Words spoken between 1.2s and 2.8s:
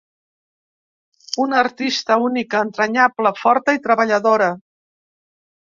Una artista, única,